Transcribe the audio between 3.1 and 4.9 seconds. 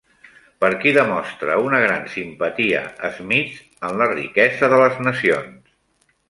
Smith en La riquesa de